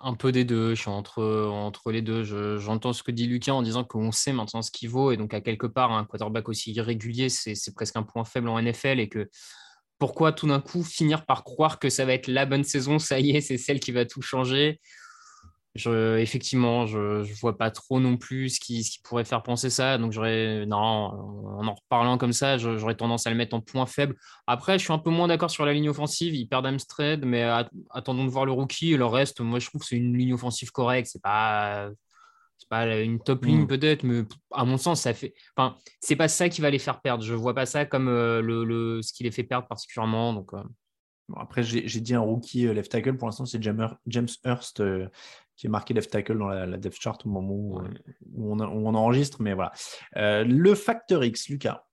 Un 0.02 0.14
peu 0.14 0.32
des 0.32 0.44
deux. 0.44 0.74
Je 0.74 0.80
suis 0.80 0.90
entre, 0.90 1.90
les 1.90 2.02
deux. 2.02 2.24
J'entends 2.58 2.92
ce 2.92 3.02
que 3.02 3.10
dit 3.10 3.26
Lucas 3.26 3.52
en 3.52 3.62
disant 3.62 3.84
qu'on 3.84 4.12
sait 4.12 4.32
maintenant 4.32 4.62
ce 4.62 4.70
qu'il 4.70 4.88
vaut. 4.88 5.12
Et 5.12 5.16
donc, 5.16 5.34
à 5.34 5.40
quelque 5.40 5.66
part, 5.66 5.92
un 5.92 6.04
quarterback 6.04 6.48
aussi 6.48 6.72
irrégulier, 6.72 7.28
c'est 7.28 7.74
presque 7.74 7.96
un 7.96 8.02
point 8.02 8.24
faible 8.24 8.48
en 8.48 8.60
NFL. 8.60 9.00
Et 9.00 9.08
que 9.08 9.28
pourquoi 9.98 10.32
tout 10.32 10.46
d'un 10.46 10.60
coup 10.60 10.82
finir 10.82 11.24
par 11.26 11.44
croire 11.44 11.78
que 11.78 11.88
ça 11.88 12.04
va 12.04 12.14
être 12.14 12.28
la 12.28 12.46
bonne 12.46 12.64
saison 12.64 12.98
Ça 12.98 13.20
y 13.20 13.30
est, 13.36 13.40
c'est 13.40 13.58
celle 13.58 13.80
qui 13.80 13.92
va 13.92 14.04
tout 14.04 14.22
changer? 14.22 14.80
Je, 15.74 16.18
effectivement, 16.18 16.86
je 16.86 16.98
ne 16.98 17.34
vois 17.40 17.58
pas 17.58 17.70
trop 17.70 17.98
non 17.98 18.16
plus 18.16 18.50
ce 18.50 18.60
qui, 18.60 18.84
ce 18.84 18.92
qui, 18.92 18.98
pourrait 19.02 19.24
faire 19.24 19.42
penser 19.42 19.70
ça. 19.70 19.98
Donc, 19.98 20.12
j'aurais, 20.12 20.66
non, 20.66 20.76
en 20.78 21.66
en 21.66 21.74
reparlant 21.74 22.16
comme 22.16 22.32
ça, 22.32 22.58
j'aurais 22.58 22.94
tendance 22.94 23.26
à 23.26 23.30
le 23.30 23.36
mettre 23.36 23.56
en 23.56 23.60
point 23.60 23.86
faible. 23.86 24.14
Après, 24.46 24.78
je 24.78 24.84
suis 24.84 24.92
un 24.92 24.98
peu 24.98 25.10
moins 25.10 25.26
d'accord 25.26 25.50
sur 25.50 25.66
la 25.66 25.72
ligne 25.72 25.88
offensive. 25.88 26.34
Il 26.34 26.46
perd 26.46 26.66
Amstrad, 26.66 27.24
mais 27.24 27.42
attendons 27.90 28.24
de 28.24 28.30
voir 28.30 28.44
le 28.44 28.52
rookie. 28.52 28.92
Et 28.92 28.96
le 28.96 29.06
reste, 29.06 29.40
moi, 29.40 29.58
je 29.58 29.66
trouve 29.66 29.80
que 29.80 29.86
c'est 29.86 29.96
une 29.96 30.16
ligne 30.16 30.34
offensive 30.34 30.70
correcte. 30.70 31.08
C'est 31.12 31.22
pas, 31.22 31.90
pas 32.68 33.00
une 33.00 33.20
top 33.20 33.44
ligne 33.44 33.62
mm. 33.62 33.66
peut-être, 33.66 34.04
mais 34.04 34.22
à 34.52 34.64
mon 34.64 34.76
sens, 34.76 35.02
ça 35.02 35.14
fait. 35.14 35.34
Enfin, 35.56 35.76
c'est 36.00 36.16
pas 36.16 36.28
ça 36.28 36.48
qui 36.48 36.60
va 36.60 36.70
les 36.70 36.78
faire 36.78 37.00
perdre. 37.00 37.24
Je 37.24 37.34
vois 37.34 37.54
pas 37.54 37.66
ça 37.66 37.84
comme 37.84 38.08
euh, 38.08 38.40
le, 38.40 38.64
le, 38.64 39.02
ce 39.02 39.12
qui 39.12 39.24
les 39.24 39.30
fait 39.30 39.44
perdre 39.44 39.66
particulièrement. 39.68 40.32
Donc. 40.32 40.52
Euh. 40.54 40.62
après, 41.36 41.62
j'ai 41.62 42.00
dit 42.00 42.14
un 42.14 42.20
rookie 42.20 42.66
euh, 42.66 42.74
left 42.74 42.90
tackle. 42.90 43.16
Pour 43.16 43.28
l'instant, 43.28 43.46
c'est 43.46 43.62
James, 43.62 43.96
James 44.06 44.28
Hurst, 44.44 44.82
qui 45.56 45.66
est 45.66 45.70
marqué 45.70 45.94
left 45.94 46.10
tackle 46.10 46.38
dans 46.38 46.48
la, 46.48 46.76
depth 46.76 47.00
chart 47.00 47.24
au 47.24 47.28
moment 47.28 47.54
où, 47.54 47.80
on, 48.36 48.94
enregistre. 48.94 49.40
Mais 49.40 49.54
voilà. 49.54 49.72
Euh, 50.16 50.44
le 50.44 50.74
facteur 50.74 51.24
X, 51.24 51.48
Lucas. 51.48 51.84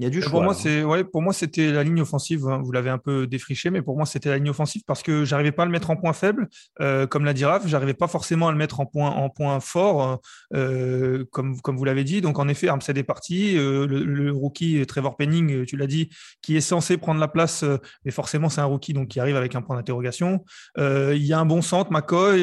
Il 0.00 0.04
y 0.04 0.06
a 0.06 0.10
du 0.10 0.20
choix. 0.20 0.32
Pour 0.32 0.42
moi, 0.42 0.54
c'est 0.54 0.82
ouais, 0.82 1.04
pour 1.04 1.22
moi 1.22 1.32
c'était 1.32 1.70
la 1.70 1.84
ligne 1.84 2.00
offensive. 2.00 2.48
Hein. 2.48 2.60
Vous 2.64 2.72
l'avez 2.72 2.90
un 2.90 2.98
peu 2.98 3.28
défriché, 3.28 3.70
mais 3.70 3.80
pour 3.80 3.96
moi 3.96 4.06
c'était 4.06 4.28
la 4.28 4.38
ligne 4.38 4.50
offensive 4.50 4.82
parce 4.84 5.04
que 5.04 5.24
j'arrivais 5.24 5.52
pas 5.52 5.62
à 5.62 5.66
le 5.66 5.70
mettre 5.70 5.90
en 5.90 5.96
point 5.96 6.12
faible, 6.12 6.48
euh, 6.80 7.06
comme 7.06 7.24
l'a 7.24 7.32
dit 7.32 7.44
Raph. 7.44 7.68
J'arrivais 7.68 7.94
pas 7.94 8.08
forcément 8.08 8.48
à 8.48 8.52
le 8.52 8.58
mettre 8.58 8.80
en 8.80 8.86
point 8.86 9.10
en 9.10 9.30
point 9.30 9.60
fort, 9.60 10.20
euh, 10.52 11.24
comme 11.30 11.60
comme 11.60 11.76
vous 11.76 11.84
l'avez 11.84 12.02
dit. 12.02 12.20
Donc 12.20 12.40
en 12.40 12.48
effet, 12.48 12.66
Armstead 12.66 12.98
est 12.98 13.04
parti. 13.04 13.56
Euh, 13.56 13.86
le, 13.86 14.32
rookie 14.32 14.84
Trevor 14.84 15.16
Penning, 15.16 15.64
tu 15.64 15.76
l'as 15.76 15.86
dit, 15.86 16.08
qui 16.42 16.56
est 16.56 16.60
censé 16.60 16.96
prendre 16.96 17.20
la 17.20 17.28
place, 17.28 17.64
mais 18.04 18.10
forcément 18.10 18.48
c'est 18.48 18.60
un 18.60 18.64
rookie 18.64 18.94
donc 18.94 19.08
qui 19.08 19.20
arrive 19.20 19.36
avec 19.36 19.54
un 19.54 19.62
point 19.62 19.76
d'interrogation. 19.76 20.44
Il 20.76 21.24
y 21.24 21.32
a 21.32 21.38
un 21.38 21.46
bon 21.46 21.62
centre, 21.62 21.92
McCoy. 21.92 22.42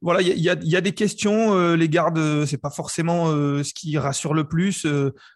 voilà, 0.00 0.22
il 0.22 0.28
y 0.38 0.50
a, 0.50 0.56
y 0.60 0.76
a, 0.76 0.80
des 0.80 0.92
questions. 0.92 1.74
les 1.74 1.88
gardes, 1.88 2.46
c'est 2.46 2.60
pas 2.60 2.70
forcément 2.70 3.26
ce 3.26 3.72
qui 3.74 3.96
rassure 3.96 4.34
le 4.34 4.44
plus. 4.44 4.86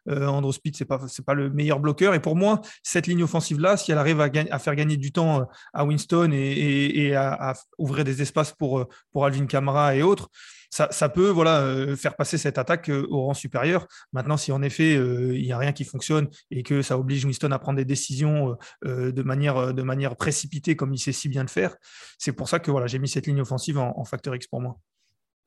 Andrew 0.08 0.52
Speed, 0.52 0.74
c'est 0.74 0.84
pas 0.84 0.98
c'est 1.12 1.24
pas 1.24 1.34
le 1.34 1.50
meilleur 1.50 1.80
bloqueur. 1.80 2.14
Et 2.14 2.20
pour 2.20 2.36
moi, 2.36 2.60
cette 2.82 3.06
ligne 3.06 3.22
offensive-là, 3.22 3.76
si 3.76 3.92
elle 3.92 3.98
arrive 3.98 4.20
à, 4.20 4.58
faire 4.58 4.74
gagner 4.74 4.96
du 4.96 5.12
temps 5.12 5.40
euh, 5.40 5.44
à 5.72 5.84
Winston 5.84 6.30
et, 6.32 7.14
à, 7.14 7.54
ouvrir 7.78 8.04
des 8.04 8.22
espaces 8.22 8.52
pour, 8.52 8.80
euh, 8.80 8.88
pour 9.12 9.24
Alvin 9.24 9.46
Kamara 9.46 9.94
et 9.94 10.02
autres, 10.02 10.28
ça, 10.70 11.08
peut 11.10 11.28
voilà, 11.28 11.60
euh, 11.60 11.96
faire 11.96 12.16
passer 12.16 12.38
cette 12.38 12.56
attaque 12.56 12.88
au 12.88 13.26
rang 13.26 13.34
supérieur. 13.34 13.86
Maintenant, 14.14 14.38
si 14.38 14.52
en 14.52 14.62
effet 14.62 14.94
il 14.94 15.42
n'y 15.42 15.52
a 15.52 15.58
rien 15.58 15.72
qui 15.72 15.84
fonctionne 15.84 16.28
et 16.50 16.62
que 16.62 16.80
ça 16.80 16.98
oblige 16.98 17.26
Winston 17.26 17.50
à 17.50 17.58
prendre 17.58 17.76
des 17.76 17.84
décisions 17.84 18.56
de, 18.82 19.22
manière, 19.22 19.74
de 19.74 19.82
manière 19.82 20.16
précipitée 20.16 20.74
comme 20.74 20.94
il 20.94 20.98
sait 20.98 21.12
si 21.12 21.28
bien 21.28 21.42
le 21.42 21.50
faire, 21.50 21.76
c'est 22.16 22.32
pour 22.32 22.48
ça 22.48 22.58
que 22.58 22.70
voilà, 22.70 22.86
j'ai 22.86 22.98
mis 22.98 23.08
cette 23.08 23.26
ligne 23.26 23.42
offensive 23.42 23.76
en, 23.76 23.92
en 23.98 24.04
facteur 24.04 24.34
X 24.34 24.46
pour 24.46 24.62
moi. 24.62 24.78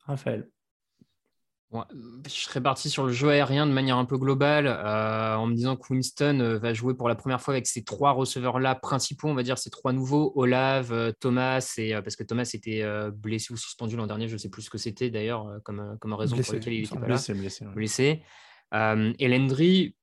Raphaël. 0.06 0.46
Je 2.26 2.32
serais 2.32 2.60
parti 2.60 2.90
sur 2.90 3.04
le 3.04 3.12
jeu 3.12 3.30
aérien 3.30 3.66
de 3.66 3.72
manière 3.72 3.96
un 3.96 4.04
peu 4.04 4.18
globale 4.18 4.66
euh, 4.66 5.34
en 5.34 5.46
me 5.46 5.54
disant 5.54 5.76
que 5.76 5.92
Winston 5.92 6.40
euh, 6.40 6.58
va 6.58 6.74
jouer 6.74 6.94
pour 6.94 7.08
la 7.08 7.14
première 7.14 7.40
fois 7.40 7.54
avec 7.54 7.66
ces 7.66 7.84
trois 7.84 8.12
receveurs-là 8.12 8.74
principaux, 8.74 9.28
on 9.28 9.34
va 9.34 9.42
dire 9.42 9.58
ces 9.58 9.70
trois 9.70 9.92
nouveaux, 9.92 10.32
Olave, 10.34 10.92
euh, 10.92 11.12
Thomas, 11.18 11.74
et, 11.78 11.94
parce 12.02 12.16
que 12.16 12.24
Thomas 12.24 12.50
était 12.54 12.84
blessé 13.12 13.52
ou 13.52 13.56
suspendu 13.56 13.96
l'an 13.96 14.06
dernier, 14.06 14.28
je 14.28 14.34
ne 14.34 14.38
sais 14.38 14.48
plus 14.48 14.62
ce 14.62 14.70
que 14.70 14.78
c'était 14.78 15.10
d'ailleurs 15.10 15.60
comme, 15.64 15.96
comme 16.00 16.12
raison 16.14 16.36
pour 16.36 16.54
laquelle 16.54 16.72
il 16.72 16.84
était 16.84 16.94
pas 16.94 17.06
blessé, 17.06 17.34
Blessé, 17.34 17.64
blessé. 17.74 18.22
et 18.72 19.28
Landry, 19.28 19.94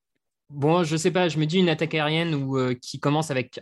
bon, 0.50 0.84
je 0.84 0.92
ne 0.92 0.98
sais 0.98 1.10
pas, 1.10 1.28
je 1.28 1.38
me 1.38 1.46
dis 1.46 1.58
une 1.58 1.68
attaque 1.68 1.94
aérienne 1.94 2.34
où, 2.34 2.58
qui 2.80 3.00
commence 3.00 3.30
avec 3.30 3.60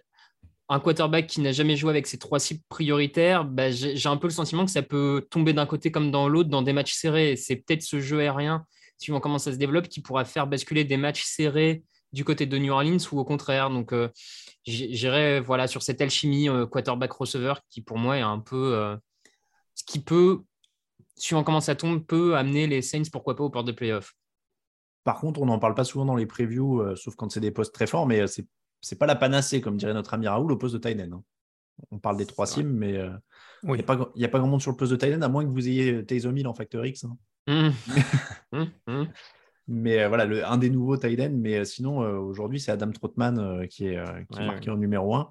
un 0.68 0.80
quarterback 0.80 1.26
qui 1.26 1.40
n'a 1.40 1.52
jamais 1.52 1.76
joué 1.76 1.90
avec 1.90 2.06
ses 2.06 2.18
trois 2.18 2.38
cibles 2.38 2.62
prioritaires, 2.68 3.44
bah, 3.44 3.70
j'ai 3.70 4.08
un 4.08 4.16
peu 4.16 4.26
le 4.26 4.32
sentiment 4.32 4.64
que 4.64 4.70
ça 4.70 4.82
peut 4.82 5.26
tomber 5.30 5.52
d'un 5.52 5.66
côté 5.66 5.90
comme 5.90 6.10
dans 6.10 6.28
l'autre 6.28 6.48
dans 6.48 6.62
des 6.62 6.72
matchs 6.72 6.94
serrés. 6.94 7.36
C'est 7.36 7.56
peut-être 7.56 7.82
ce 7.82 8.00
jeu 8.00 8.20
aérien, 8.20 8.64
suivant 8.98 9.20
comment 9.20 9.38
ça 9.38 9.52
se 9.52 9.58
développe, 9.58 9.88
qui 9.88 10.00
pourra 10.00 10.24
faire 10.24 10.46
basculer 10.46 10.84
des 10.84 10.96
matchs 10.96 11.24
serrés 11.24 11.82
du 12.12 12.24
côté 12.24 12.46
de 12.46 12.58
New 12.58 12.72
Orleans 12.72 12.98
ou 13.10 13.18
au 13.18 13.24
contraire. 13.24 13.70
Donc, 13.70 13.92
euh, 13.92 14.08
j'irai 14.64 15.40
voilà, 15.40 15.66
sur 15.66 15.82
cette 15.82 16.00
alchimie 16.00 16.48
euh, 16.48 16.66
quarterback-receveur 16.66 17.60
qui, 17.68 17.82
pour 17.82 17.98
moi, 17.98 18.18
est 18.18 18.22
un 18.22 18.38
peu 18.38 18.74
euh, 18.74 18.96
ce 19.74 19.84
qui 19.84 20.00
peut, 20.00 20.42
suivant 21.16 21.44
comment 21.44 21.60
ça 21.60 21.74
tombe, 21.74 22.04
peut 22.04 22.36
amener 22.36 22.66
les 22.66 22.82
Saints, 22.82 23.02
pourquoi 23.10 23.36
pas, 23.36 23.44
au 23.44 23.50
port 23.50 23.64
de 23.64 23.72
playoff. 23.72 24.14
Par 25.04 25.20
contre, 25.20 25.40
on 25.40 25.46
n'en 25.46 25.58
parle 25.58 25.74
pas 25.74 25.84
souvent 25.84 26.04
dans 26.04 26.14
les 26.14 26.26
previews, 26.26 26.94
sauf 26.94 27.16
quand 27.16 27.28
c'est 27.30 27.40
des 27.40 27.50
postes 27.50 27.74
très 27.74 27.88
forts, 27.88 28.06
mais 28.06 28.28
c'est 28.28 28.46
c'est 28.82 28.98
pas 28.98 29.06
la 29.06 29.14
panacée, 29.14 29.60
comme 29.60 29.76
dirait 29.76 29.94
notre 29.94 30.12
ami 30.12 30.28
Raoul, 30.28 30.52
au 30.52 30.56
poste 30.56 30.74
de 30.74 30.80
Tyden. 30.80 31.12
Hein. 31.12 31.22
On 31.90 31.98
parle 31.98 32.16
des 32.16 32.26
trois 32.26 32.46
sims, 32.46 32.64
mais 32.64 32.96
euh, 32.96 33.10
il 33.64 33.74
n'y 33.74 33.80
a, 34.24 34.28
pas 34.28 34.38
grand 34.38 34.48
monde 34.48 34.60
sur 34.60 34.70
le 34.70 34.76
poste 34.76 34.92
de 34.92 34.96
Tyden, 34.96 35.22
à 35.22 35.28
moins 35.28 35.44
que 35.44 35.50
vous 35.50 35.68
ayez 35.68 35.92
euh, 35.92 36.04
Taysom 36.04 36.36
Hill 36.36 36.48
en 36.48 36.54
Factor 36.54 36.84
X. 36.84 37.04
Hein. 37.04 37.16
Mmh. 37.48 37.70
Mmh, 38.54 38.64
mmh. 38.86 39.04
mais 39.68 40.02
euh, 40.02 40.08
voilà, 40.08 40.26
le, 40.26 40.44
un 40.46 40.58
des 40.58 40.68
nouveaux 40.68 40.98
Tyden. 40.98 41.40
Mais 41.40 41.64
sinon, 41.64 42.00
aujourd'hui, 42.00 42.60
c'est 42.60 42.70
Adam 42.70 42.90
Trotman 42.90 43.66
qui 43.68 43.86
est, 43.86 43.98
marqué 44.30 44.70
en 44.70 44.76
numéro 44.76 45.14
1 45.14 45.30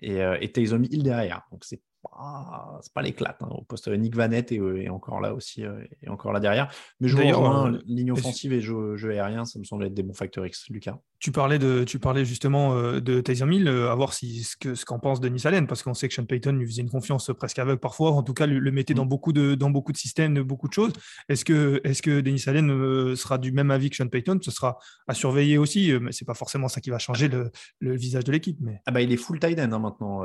et, 0.00 0.18
et 0.40 0.52
Taysom 0.52 0.84
Hill 0.84 1.02
derrière. 1.02 1.46
Donc, 1.50 1.64
c'est 1.64 1.80
pas, 2.02 2.78
c'est 2.82 2.92
pas 2.92 3.00
l'éclate. 3.00 3.42
Hein, 3.42 3.48
au 3.52 3.62
poste 3.62 3.88
Nick 3.88 4.14
Vanette 4.14 4.52
et, 4.52 4.56
et, 4.56 4.90
encore 4.90 5.22
là 5.22 5.32
aussi, 5.32 5.62
et 6.02 6.08
encore 6.10 6.34
là 6.34 6.40
derrière. 6.40 6.70
Mais 7.00 7.08
je 7.08 7.16
vois 7.16 7.70
ligne 7.86 8.12
offensive 8.12 8.52
et 8.52 8.60
jeu, 8.60 8.96
jeu, 8.96 9.12
aérien, 9.12 9.46
ça 9.46 9.58
me 9.58 9.64
semble 9.64 9.86
être 9.86 9.94
des 9.94 10.02
bons 10.02 10.12
Factor 10.12 10.44
X, 10.44 10.68
Lucas. 10.68 10.98
Tu 11.20 11.32
parlais, 11.32 11.58
de, 11.58 11.82
tu 11.82 11.98
parlais 11.98 12.24
justement 12.24 12.76
euh, 12.76 13.00
de 13.00 13.20
Taysom 13.20 13.50
Hill, 13.50 13.66
euh, 13.66 13.90
à 13.90 13.94
voir 13.96 14.12
si, 14.12 14.44
ce 14.44 14.56
qu'en 14.56 14.74
ce 14.76 14.84
qu'en 14.84 14.98
pense 15.00 15.20
Denis 15.20 15.42
Allen, 15.44 15.66
parce 15.66 15.82
qu'on 15.82 15.94
sait 15.94 16.06
que 16.06 16.14
Sean 16.14 16.26
Payton 16.26 16.52
lui 16.52 16.66
faisait 16.66 16.82
une 16.82 16.90
confiance 16.90 17.32
presque 17.36 17.58
aveugle 17.58 17.80
parfois, 17.80 18.12
en 18.12 18.22
tout 18.22 18.34
cas 18.34 18.46
le, 18.46 18.70
mettait 18.70 18.94
dans, 18.94 19.04
mm. 19.04 19.08
beaucoup 19.08 19.32
de, 19.32 19.56
dans 19.56 19.70
beaucoup 19.70 19.90
de 19.90 19.96
systèmes, 19.96 20.40
beaucoup 20.42 20.68
de 20.68 20.72
choses. 20.72 20.92
Est-ce 21.28 21.44
que, 21.44 21.80
est 21.82 22.00
que 22.00 22.20
Denis 22.20 22.44
Allen 22.46 22.70
euh, 22.70 23.16
sera 23.16 23.38
du 23.38 23.50
même 23.50 23.72
avis 23.72 23.90
que 23.90 23.96
Sean 23.96 24.06
Payton? 24.06 24.38
Ce 24.40 24.52
sera 24.52 24.78
à 25.08 25.14
surveiller 25.14 25.58
aussi, 25.58 25.92
mais 26.00 26.12
c'est 26.12 26.24
pas 26.24 26.34
forcément 26.34 26.68
ça 26.68 26.80
qui 26.80 26.90
va 26.90 27.00
changer 27.00 27.26
le, 27.26 27.50
le 27.80 27.96
visage 27.96 28.22
de 28.22 28.30
l'équipe. 28.30 28.58
Mais... 28.60 28.80
Ah 28.86 28.92
bah, 28.92 29.02
il 29.02 29.12
est 29.12 29.16
full 29.16 29.40
tight 29.40 29.58
end 29.58 29.72
hein, 29.72 29.78
maintenant, 29.80 30.22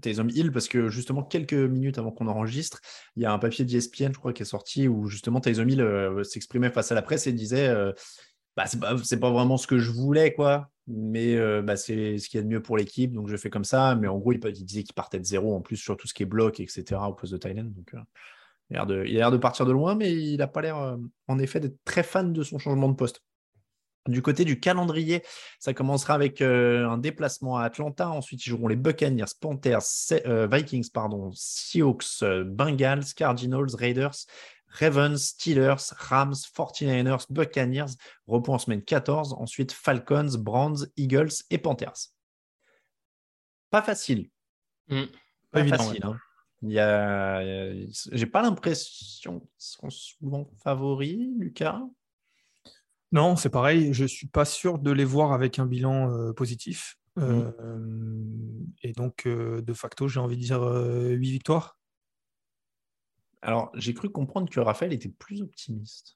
Taysom 0.00 0.28
Hill, 0.30 0.50
parce 0.50 0.66
que 0.66 0.88
justement, 0.88 1.22
quelques 1.22 1.52
minutes 1.52 1.98
avant 1.98 2.10
qu'on 2.10 2.26
enregistre, 2.26 2.80
il 3.14 3.22
y 3.22 3.26
a 3.26 3.32
un 3.32 3.38
papier 3.38 3.64
d'ESPN, 3.64 4.12
je 4.12 4.18
crois, 4.18 4.32
qui 4.32 4.42
est 4.42 4.46
sorti, 4.46 4.88
où 4.88 5.06
justement 5.06 5.40
Taysom 5.40 5.68
Hill 5.68 5.86
s'exprimait 6.24 6.70
face 6.70 6.90
à 6.90 6.96
la 6.96 7.02
presse 7.02 7.28
et 7.28 7.32
disait 7.32 7.72
bah, 8.56 8.64
c'est 8.66 9.20
pas, 9.20 9.30
vraiment 9.30 9.56
ce 9.56 9.66
que 9.66 9.78
je 9.78 9.90
voulais, 9.90 10.34
quoi. 10.34 10.70
Mais 10.86 11.36
euh, 11.36 11.62
bah, 11.62 11.76
c'est 11.76 12.18
ce 12.18 12.28
qu'il 12.28 12.38
y 12.38 12.40
a 12.40 12.44
de 12.44 12.48
mieux 12.48 12.60
pour 12.60 12.76
l'équipe, 12.76 13.12
donc 13.12 13.28
je 13.28 13.36
fais 13.36 13.50
comme 13.50 13.64
ça. 13.64 13.94
Mais 13.94 14.08
en 14.08 14.18
gros, 14.18 14.32
il, 14.32 14.40
disait 14.40 14.82
qu'il 14.82 14.94
partait 14.94 15.18
de 15.18 15.24
zéro 15.24 15.54
en 15.54 15.60
plus 15.60 15.76
sur 15.76 15.96
tout 15.96 16.06
ce 16.06 16.14
qui 16.14 16.24
est 16.24 16.26
bloc, 16.26 16.60
etc. 16.60 17.00
au 17.08 17.14
poste 17.14 17.32
de 17.32 17.38
Thailand. 17.38 17.70
Donc, 17.70 17.94
euh, 17.94 17.98
il, 18.70 18.76
a 18.76 18.80
l'air 18.80 18.86
de, 18.86 19.04
il 19.06 19.16
a 19.16 19.18
l'air 19.20 19.30
de 19.30 19.36
partir 19.36 19.64
de 19.64 19.72
loin, 19.72 19.94
mais 19.94 20.12
il 20.12 20.36
n'a 20.36 20.48
pas 20.48 20.60
l'air, 20.60 20.76
euh, 20.76 20.96
en 21.28 21.38
effet, 21.38 21.60
d'être 21.60 21.78
très 21.84 22.02
fan 22.02 22.32
de 22.32 22.42
son 22.42 22.58
changement 22.58 22.88
de 22.88 22.94
poste. 22.94 23.22
Du 24.08 24.20
côté 24.20 24.44
du 24.44 24.58
calendrier, 24.58 25.22
ça 25.60 25.72
commencera 25.74 26.14
avec 26.14 26.42
un 26.42 26.98
déplacement 26.98 27.58
à 27.58 27.62
Atlanta. 27.62 28.10
Ensuite, 28.10 28.44
ils 28.44 28.50
joueront 28.50 28.66
les 28.66 28.74
Buccaneers, 28.74 29.26
Panthers, 29.40 29.86
Vikings, 30.50 30.90
pardon, 30.92 31.30
Seahawks, 31.32 32.24
Bengals, 32.46 33.14
Cardinals, 33.14 33.76
Raiders, 33.78 34.26
Ravens, 34.72 35.16
Steelers, 35.18 35.92
Rams, 35.96 36.34
49ers, 36.34 37.26
Buccaneers, 37.30 37.94
repos 38.26 38.54
en 38.54 38.58
semaine 38.58 38.82
14, 38.82 39.34
ensuite 39.34 39.72
Falcons, 39.72 40.36
Browns, 40.38 40.86
Eagles 40.96 41.32
et 41.50 41.58
Panthers. 41.58 42.12
Pas 43.70 43.82
facile. 43.82 44.30
Mm. 44.88 45.04
Pas, 45.50 45.60
évident, 45.60 45.76
facile. 45.78 46.04
Hein. 46.04 46.18
Il 46.62 46.72
y 46.72 46.78
a... 46.78 47.42
J'ai 48.12 48.26
pas 48.26 48.42
l'impression 48.42 49.40
qu'ils 49.40 49.48
sont 49.58 49.90
souvent 49.90 50.50
favoris, 50.62 51.28
Lucas. 51.38 51.82
Non, 53.10 53.36
c'est 53.36 53.50
pareil. 53.50 53.92
Je 53.92 54.06
suis 54.06 54.26
pas 54.26 54.46
sûr 54.46 54.78
de 54.78 54.90
les 54.90 55.04
voir 55.04 55.32
avec 55.32 55.58
un 55.58 55.66
bilan 55.66 56.10
euh, 56.10 56.32
positif. 56.32 56.96
Mm. 57.16 57.22
Euh, 57.22 58.66
et 58.82 58.92
donc, 58.92 59.26
euh, 59.26 59.60
de 59.60 59.72
facto, 59.74 60.08
j'ai 60.08 60.20
envie 60.20 60.36
de 60.36 60.42
dire 60.42 60.62
8 60.62 61.30
victoires. 61.30 61.78
Alors, 63.42 63.70
j'ai 63.74 63.92
cru 63.92 64.08
comprendre 64.08 64.48
que 64.48 64.60
Raphaël 64.60 64.92
était 64.92 65.08
plus 65.08 65.42
optimiste. 65.42 66.14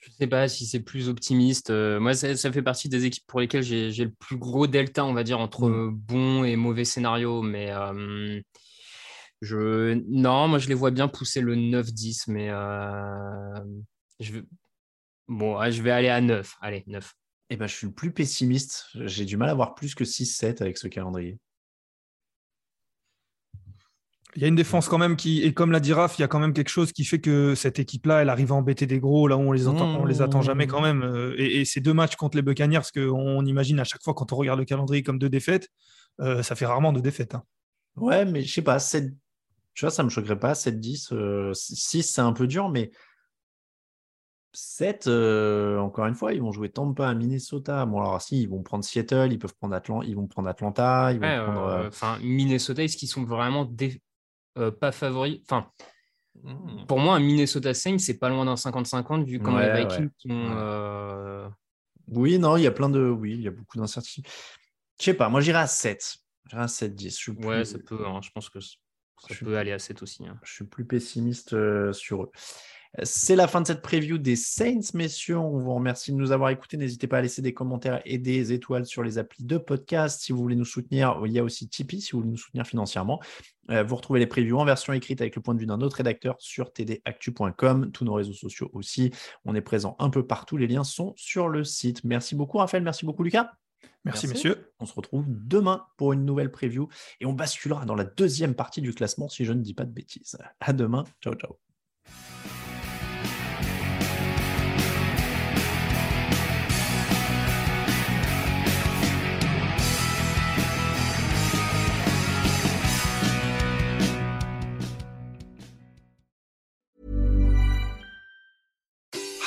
Je 0.00 0.08
ne 0.08 0.14
sais 0.14 0.26
pas 0.28 0.48
si 0.48 0.64
c'est 0.64 0.80
plus 0.80 1.08
optimiste. 1.08 1.70
Euh, 1.70 2.00
moi, 2.00 2.14
ça, 2.14 2.52
fait 2.52 2.62
partie 2.62 2.88
des 2.88 3.04
équipes 3.04 3.26
pour 3.26 3.40
lesquelles 3.40 3.62
j'ai 3.62 4.04
le 4.04 4.12
plus 4.12 4.38
gros 4.38 4.66
delta, 4.66 5.04
on 5.04 5.12
va 5.12 5.24
dire, 5.24 5.40
entre 5.40 5.68
mm. 5.68 5.90
bons 5.90 6.44
et 6.44 6.56
mauvais 6.56 6.84
scénarios. 6.84 7.42
Mais 7.42 7.70
euh, 7.70 8.40
je... 9.42 10.00
non, 10.08 10.48
moi, 10.48 10.58
je 10.58 10.68
les 10.68 10.74
vois 10.74 10.90
bien 10.90 11.08
pousser 11.08 11.40
le 11.40 11.54
9-10, 11.54 12.30
mais 12.30 12.48
euh, 12.48 13.60
je... 14.20 14.40
bon, 15.28 15.70
je 15.70 15.82
vais 15.82 15.90
aller 15.90 16.08
à 16.08 16.20
9. 16.20 16.56
Allez, 16.62 16.84
9. 16.86 17.12
Eh 17.50 17.56
ben, 17.56 17.66
je 17.66 17.74
suis 17.74 17.86
le 17.88 17.92
plus 17.92 18.12
pessimiste. 18.12 18.86
J'ai 18.94 19.24
du 19.26 19.36
mal 19.36 19.50
à 19.50 19.54
voir 19.54 19.74
plus 19.74 19.94
que 19.94 20.04
6-7 20.04 20.62
avec 20.62 20.78
ce 20.78 20.86
calendrier. 20.86 21.38
Il 24.36 24.42
y 24.42 24.44
a 24.44 24.48
une 24.48 24.54
défense 24.54 24.88
quand 24.88 24.98
même 24.98 25.16
qui, 25.16 25.42
et 25.42 25.52
comme 25.52 25.72
l'a 25.72 25.80
dit 25.80 25.92
Raph, 25.92 26.18
il 26.18 26.22
y 26.22 26.24
a 26.24 26.28
quand 26.28 26.38
même 26.38 26.52
quelque 26.52 26.68
chose 26.68 26.92
qui 26.92 27.04
fait 27.04 27.20
que 27.20 27.54
cette 27.56 27.78
équipe-là, 27.78 28.22
elle 28.22 28.28
arrive 28.28 28.52
à 28.52 28.54
embêter 28.54 28.86
des 28.86 29.00
gros 29.00 29.26
là 29.26 29.36
où 29.36 29.40
on 29.40 29.52
les 29.52 29.66
entend, 29.66 30.00
on 30.00 30.04
les 30.04 30.22
attend 30.22 30.40
jamais 30.40 30.66
quand 30.66 30.80
même. 30.80 31.02
Euh, 31.02 31.34
et, 31.36 31.64
ces 31.64 31.80
deux 31.80 31.94
matchs 31.94 32.16
contre 32.16 32.36
les 32.36 32.42
Buccaneers, 32.42 32.82
ce 32.84 32.92
qu'on 32.92 33.44
imagine 33.44 33.80
à 33.80 33.84
chaque 33.84 34.02
fois 34.02 34.14
quand 34.14 34.32
on 34.32 34.36
regarde 34.36 34.58
le 34.58 34.64
calendrier 34.64 35.02
comme 35.02 35.18
deux 35.18 35.28
défaites, 35.28 35.68
euh, 36.20 36.42
ça 36.42 36.54
fait 36.54 36.66
rarement 36.66 36.92
deux 36.92 37.00
défaites. 37.00 37.34
Hein. 37.34 37.42
Ouais, 37.96 38.24
mais 38.24 38.42
je 38.42 38.52
sais 38.52 38.62
pas, 38.62 38.78
7, 38.78 39.12
tu 39.74 39.84
vois, 39.84 39.90
ça 39.90 40.04
me 40.04 40.08
choquerait 40.10 40.38
pas. 40.38 40.52
7-10, 40.52 41.52
6, 41.52 41.98
euh, 41.98 42.02
c'est 42.02 42.20
un 42.20 42.32
peu 42.32 42.46
dur, 42.46 42.68
mais 42.68 42.92
7, 44.52 45.08
encore 45.08 46.06
une 46.06 46.14
fois, 46.14 46.34
ils 46.34 46.40
vont 46.40 46.52
jouer 46.52 46.68
Tampa 46.68 47.08
à 47.08 47.14
Minnesota. 47.14 47.84
Bon, 47.84 48.00
alors 48.00 48.22
si, 48.22 48.42
ils 48.42 48.48
vont 48.48 48.62
prendre 48.62 48.84
Seattle, 48.84 49.28
ils 49.32 49.38
peuvent 49.40 49.54
prendre 49.56 49.74
Atlanta, 49.74 50.06
ils 50.06 50.14
vont 50.14 50.28
prendre 50.28 50.48
Atlanta, 50.48 51.12
ils 51.12 51.18
vont 51.18 51.44
prendre. 51.44 51.86
Enfin, 51.88 52.18
Minnesota, 52.22 52.84
est-ce 52.84 52.96
qu'ils 52.96 53.08
sont 53.08 53.24
vraiment 53.24 53.64
euh, 54.60 54.70
pas 54.70 54.92
favori. 54.92 55.42
Enfin, 55.44 55.70
hmm. 56.42 56.86
pour 56.86 56.98
moi, 56.98 57.16
un 57.16 57.20
Minnesota 57.20 57.74
Saints, 57.74 57.98
c'est 57.98 58.18
pas 58.18 58.28
loin 58.28 58.44
d'un 58.44 58.54
50-50 58.54 59.24
vu 59.24 59.38
comment 59.38 59.58
les 59.58 59.84
Vikings 59.84 60.10
ont. 60.28 60.50
Euh, 60.56 61.48
oui, 62.08 62.38
non, 62.38 62.56
il 62.56 62.62
y 62.62 62.66
a 62.66 62.72
plein 62.72 62.88
de. 62.88 63.08
Oui, 63.08 63.34
il 63.34 63.42
y 63.42 63.48
a 63.48 63.52
beaucoup 63.52 63.78
d'incertitudes. 63.78 64.26
Je 64.98 65.04
sais 65.04 65.14
pas, 65.14 65.28
moi 65.28 65.40
j'irai 65.40 65.58
à 65.58 65.66
7. 65.66 66.16
J'irai 66.48 66.62
à 66.62 66.66
7-10. 66.66 67.44
Ouais, 67.44 67.64
ça 67.64 67.78
peut. 67.78 68.06
Hein, 68.06 68.20
je 68.22 68.30
pense 68.30 68.50
que 68.50 68.58
ça 68.60 69.34
peut 69.40 69.56
aller 69.56 69.72
à 69.72 69.78
7 69.78 70.02
aussi. 70.02 70.26
Hein. 70.26 70.38
Je 70.42 70.52
suis 70.52 70.64
plus 70.64 70.84
pessimiste 70.84 71.54
euh, 71.54 71.92
sur 71.92 72.24
eux. 72.24 72.30
C'est 73.04 73.36
la 73.36 73.46
fin 73.46 73.60
de 73.60 73.68
cette 73.68 73.82
preview 73.82 74.18
des 74.18 74.34
Saints, 74.34 74.80
messieurs. 74.94 75.38
On 75.38 75.58
vous 75.58 75.74
remercie 75.74 76.10
de 76.10 76.16
nous 76.16 76.32
avoir 76.32 76.50
écoutés. 76.50 76.76
N'hésitez 76.76 77.06
pas 77.06 77.18
à 77.18 77.20
laisser 77.20 77.40
des 77.40 77.54
commentaires 77.54 78.02
et 78.04 78.18
des 78.18 78.52
étoiles 78.52 78.84
sur 78.84 79.04
les 79.04 79.16
applis 79.16 79.44
de 79.44 79.58
podcast. 79.58 80.20
Si 80.22 80.32
vous 80.32 80.38
voulez 80.38 80.56
nous 80.56 80.64
soutenir, 80.64 81.20
il 81.24 81.30
y 81.32 81.38
a 81.38 81.44
aussi 81.44 81.68
Tipeee 81.68 82.00
si 82.00 82.12
vous 82.12 82.18
voulez 82.18 82.30
nous 82.32 82.36
soutenir 82.36 82.66
financièrement. 82.66 83.20
Euh, 83.70 83.84
vous 83.84 83.94
retrouvez 83.94 84.18
les 84.18 84.26
previews 84.26 84.58
en 84.58 84.64
version 84.64 84.92
écrite 84.92 85.20
avec 85.20 85.36
le 85.36 85.42
point 85.42 85.54
de 85.54 85.60
vue 85.60 85.66
d'un 85.66 85.80
autre 85.80 85.98
rédacteur 85.98 86.34
sur 86.40 86.72
tdactu.com, 86.72 87.92
tous 87.92 88.04
nos 88.04 88.14
réseaux 88.14 88.32
sociaux 88.32 88.70
aussi. 88.72 89.12
On 89.44 89.54
est 89.54 89.60
présent 89.60 89.94
un 90.00 90.10
peu 90.10 90.26
partout. 90.26 90.56
Les 90.56 90.66
liens 90.66 90.84
sont 90.84 91.14
sur 91.16 91.48
le 91.48 91.62
site. 91.62 92.02
Merci 92.02 92.34
beaucoup, 92.34 92.58
Raphaël. 92.58 92.82
Merci 92.82 93.06
beaucoup, 93.06 93.22
Lucas. 93.22 93.52
Merci, 94.04 94.26
messieurs. 94.26 94.72
On 94.80 94.86
se 94.86 94.94
retrouve 94.94 95.26
demain 95.28 95.86
pour 95.96 96.12
une 96.12 96.24
nouvelle 96.24 96.50
preview 96.50 96.88
et 97.20 97.26
on 97.26 97.32
basculera 97.32 97.84
dans 97.84 97.94
la 97.94 98.04
deuxième 98.04 98.54
partie 98.54 98.80
du 98.80 98.92
classement 98.94 99.28
si 99.28 99.44
je 99.44 99.52
ne 99.52 99.62
dis 99.62 99.74
pas 99.74 99.84
de 99.84 99.92
bêtises. 99.92 100.38
À 100.58 100.72
demain. 100.72 101.04
Ciao, 101.22 101.34
ciao. 101.34 101.56